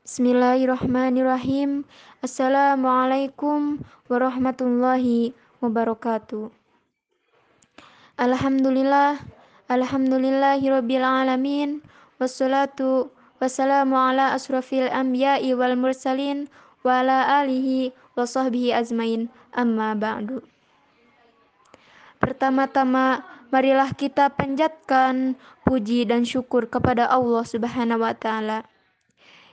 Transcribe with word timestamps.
Bismillahirrahmanirrahim. 0.00 1.84
Assalamualaikum 2.24 3.84
warahmatullahi 4.08 5.36
wabarakatuh. 5.60 6.48
Alhamdulillah, 8.16 9.20
alhamdulillahirabbil 9.68 11.04
alamin. 11.04 11.84
Wassalatu 12.16 13.12
wassalamu 13.44 13.92
ala 13.92 14.32
asrafil 14.32 14.88
anbiya'i 14.88 15.52
wal 15.52 15.76
mursalin 15.76 16.48
wa 16.80 17.04
ala 17.04 17.44
alihi 17.44 17.92
wa 18.16 18.24
sahbihi 18.24 18.72
azmain. 18.72 19.28
Amma 19.52 19.92
ba'du. 19.92 20.40
Pertama-tama, 22.16 23.20
marilah 23.52 23.92
kita 23.92 24.32
panjatkan 24.32 25.36
puji 25.68 26.08
dan 26.08 26.24
syukur 26.24 26.64
kepada 26.72 27.04
Allah 27.04 27.44
Subhanahu 27.44 28.00
wa 28.00 28.16
taala 28.16 28.64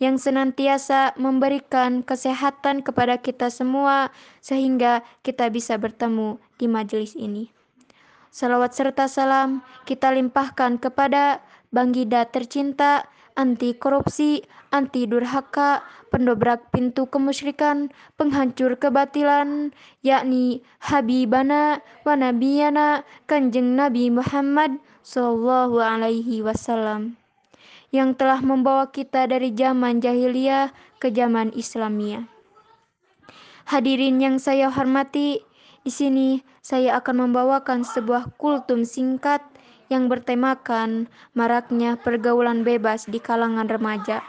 yang 0.00 0.16
senantiasa 0.16 1.12
memberikan 1.20 2.00
kesehatan 2.00 2.80
kepada 2.80 3.20
kita 3.20 3.52
semua 3.52 4.08
sehingga 4.40 5.04
kita 5.20 5.52
bisa 5.52 5.76
bertemu 5.76 6.40
di 6.56 6.66
majelis 6.66 7.12
ini. 7.14 7.52
Salawat 8.32 8.72
serta 8.72 9.06
salam 9.06 9.60
kita 9.84 10.10
limpahkan 10.10 10.80
kepada 10.80 11.44
Bangida 11.70 12.26
tercinta, 12.26 13.06
anti 13.38 13.78
korupsi, 13.78 14.42
anti 14.74 15.06
durhaka, 15.06 15.86
pendobrak 16.10 16.74
pintu 16.74 17.06
kemusyrikan, 17.06 17.94
penghancur 18.18 18.74
kebatilan, 18.74 19.70
yakni 20.02 20.66
Habibana 20.82 21.78
wa 22.02 22.14
Nabiyana 22.18 23.06
Kanjeng 23.30 23.78
Nabi 23.78 24.10
Muhammad 24.10 24.82
Sallallahu 25.06 25.78
Alaihi 25.78 26.42
Wasallam 26.42 27.20
yang 27.90 28.14
telah 28.14 28.38
membawa 28.42 28.90
kita 28.90 29.26
dari 29.26 29.50
zaman 29.54 29.98
jahiliyah 29.98 30.70
ke 31.02 31.10
zaman 31.10 31.50
Islamia. 31.54 32.26
Hadirin 33.66 34.18
yang 34.18 34.36
saya 34.42 34.70
hormati, 34.70 35.42
di 35.86 35.92
sini 35.92 36.28
saya 36.62 36.98
akan 36.98 37.30
membawakan 37.30 37.86
sebuah 37.86 38.34
kultum 38.38 38.82
singkat 38.82 39.42
yang 39.90 40.06
bertemakan 40.06 41.10
maraknya 41.34 41.98
pergaulan 41.98 42.62
bebas 42.62 43.10
di 43.10 43.18
kalangan 43.18 43.66
remaja. 43.66 44.22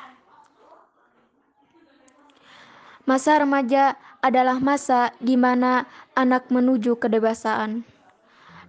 Masa 3.06 3.42
remaja 3.42 3.98
adalah 4.22 4.62
masa 4.62 5.10
di 5.18 5.38
mana 5.38 5.90
anak 6.14 6.50
menuju 6.54 6.98
kedewasaan. 7.02 7.82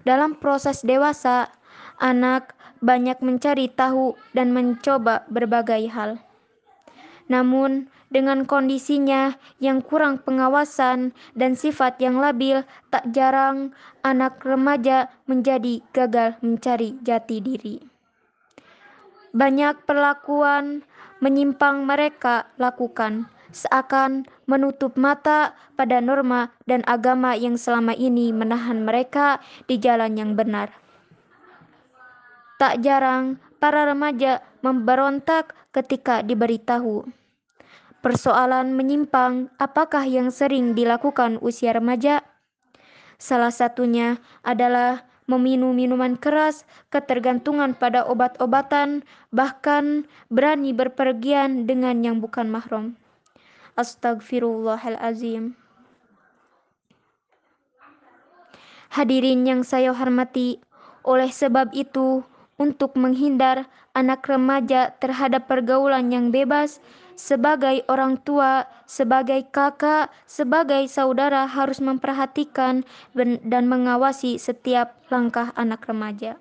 Dalam 0.08 0.34
proses 0.40 0.82
dewasa, 0.82 1.52
anak 2.00 2.56
banyak 2.82 3.22
mencari 3.22 3.70
tahu 3.70 4.18
dan 4.34 4.50
mencoba 4.50 5.22
berbagai 5.30 5.86
hal. 5.88 6.18
Namun, 7.30 7.88
dengan 8.12 8.44
kondisinya 8.44 9.40
yang 9.56 9.80
kurang 9.80 10.20
pengawasan 10.20 11.16
dan 11.32 11.56
sifat 11.56 11.96
yang 11.96 12.20
labil, 12.20 12.60
tak 12.92 13.08
jarang 13.16 13.72
anak 14.04 14.42
remaja 14.44 15.08
menjadi 15.24 15.80
gagal 15.96 16.36
mencari 16.44 16.98
jati 17.00 17.40
diri. 17.40 17.80
Banyak 19.32 19.88
perlakuan 19.88 20.84
menyimpang 21.24 21.88
mereka 21.88 22.52
lakukan, 22.60 23.32
seakan 23.48 24.28
menutup 24.44 24.92
mata 25.00 25.56
pada 25.72 26.04
norma 26.04 26.52
dan 26.68 26.84
agama 26.84 27.32
yang 27.32 27.56
selama 27.56 27.96
ini 27.96 28.28
menahan 28.28 28.84
mereka 28.84 29.40
di 29.64 29.80
jalan 29.80 30.20
yang 30.20 30.36
benar. 30.36 30.68
Tak 32.62 32.78
jarang 32.78 33.42
para 33.58 33.90
remaja 33.90 34.38
memberontak 34.62 35.50
ketika 35.74 36.22
diberitahu. 36.22 37.10
Persoalan 38.06 38.78
menyimpang 38.78 39.50
apakah 39.58 40.06
yang 40.06 40.30
sering 40.30 40.70
dilakukan 40.70 41.42
usia 41.42 41.74
remaja? 41.74 42.22
Salah 43.18 43.50
satunya 43.50 44.22
adalah 44.46 45.02
meminum 45.26 45.74
minuman 45.74 46.14
keras, 46.14 46.62
ketergantungan 46.94 47.74
pada 47.74 48.06
obat-obatan, 48.06 49.02
bahkan 49.34 50.06
berani 50.30 50.70
berpergian 50.70 51.66
dengan 51.66 51.98
yang 52.06 52.22
bukan 52.22 52.46
mahram. 52.46 52.94
Astagfirullahalazim. 53.74 55.58
Hadirin 58.94 59.50
yang 59.50 59.66
saya 59.66 59.90
hormati, 59.90 60.62
oleh 61.02 61.26
sebab 61.26 61.74
itu 61.74 62.22
untuk 62.60 62.94
menghindar 62.96 63.66
anak 63.92 64.24
remaja 64.28 64.92
terhadap 65.00 65.48
pergaulan 65.48 66.12
yang 66.12 66.28
bebas, 66.32 66.80
sebagai 67.12 67.84
orang 67.92 68.16
tua, 68.24 68.64
sebagai 68.88 69.44
kakak, 69.52 70.08
sebagai 70.24 70.88
saudara 70.88 71.44
harus 71.44 71.78
memperhatikan 71.78 72.84
dan 73.44 73.64
mengawasi 73.68 74.40
setiap 74.40 74.96
langkah 75.12 75.52
anak 75.54 75.84
remaja. 75.84 76.40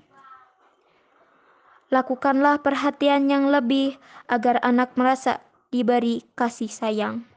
Lakukanlah 1.92 2.64
perhatian 2.64 3.28
yang 3.28 3.52
lebih 3.52 4.00
agar 4.32 4.64
anak 4.64 4.96
merasa 4.96 5.44
diberi 5.76 6.24
kasih 6.40 6.72
sayang, 6.72 7.28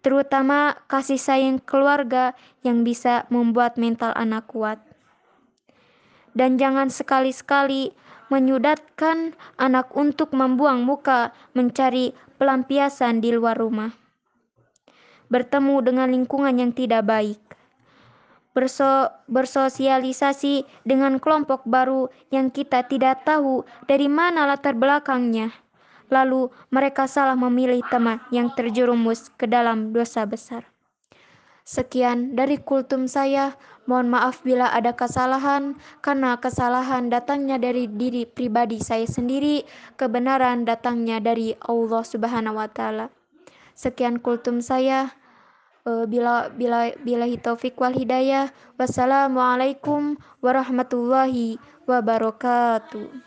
terutama 0.00 0.72
kasih 0.88 1.20
sayang 1.20 1.60
keluarga 1.60 2.32
yang 2.64 2.80
bisa 2.80 3.28
membuat 3.28 3.76
mental 3.76 4.16
anak 4.16 4.48
kuat. 4.48 4.80
Dan 6.34 6.58
jangan 6.58 6.90
sekali-sekali 6.90 7.94
menyudatkan 8.32 9.38
anak 9.62 9.94
untuk 9.94 10.34
membuang 10.34 10.82
muka 10.82 11.30
mencari 11.54 12.10
pelampiasan 12.42 13.22
di 13.22 13.30
luar 13.30 13.54
rumah. 13.54 13.94
Bertemu 15.30 15.80
dengan 15.86 16.10
lingkungan 16.10 16.58
yang 16.58 16.74
tidak 16.74 17.06
baik. 17.06 17.38
Berso 18.54 19.10
bersosialisasi 19.26 20.62
dengan 20.86 21.18
kelompok 21.18 21.66
baru 21.66 22.06
yang 22.30 22.54
kita 22.54 22.86
tidak 22.86 23.26
tahu 23.26 23.66
dari 23.90 24.06
mana 24.06 24.46
latar 24.46 24.78
belakangnya. 24.78 25.50
Lalu 26.10 26.50
mereka 26.70 27.10
salah 27.10 27.34
memilih 27.34 27.82
teman 27.90 28.22
yang 28.30 28.50
terjerumus 28.54 29.26
ke 29.34 29.50
dalam 29.50 29.90
dosa 29.90 30.22
besar. 30.22 30.73
Sekian 31.64 32.36
dari 32.36 32.60
kultum 32.60 33.08
saya. 33.08 33.56
Mohon 33.84 34.16
maaf 34.16 34.40
bila 34.40 34.72
ada 34.72 34.96
kesalahan, 34.96 35.76
karena 36.00 36.40
kesalahan 36.40 37.12
datangnya 37.12 37.60
dari 37.60 37.84
diri 37.84 38.24
pribadi 38.24 38.80
saya 38.80 39.04
sendiri, 39.04 39.64
kebenaran 40.00 40.64
datangnya 40.64 41.20
dari 41.20 41.52
Allah 41.68 42.00
Subhanahu 42.00 42.56
wa 42.56 42.68
Ta'ala. 42.68 43.12
Sekian 43.76 44.24
kultum 44.24 44.64
saya. 44.64 45.12
Eh, 45.84 46.08
bila 46.08 46.48
bila 46.48 46.96
bila 47.04 47.28
taufik 47.36 47.76
wal 47.76 47.92
hidayah. 47.92 48.48
Wassalamualaikum 48.80 50.16
warahmatullahi 50.40 51.60
wabarakatuh. 51.84 53.20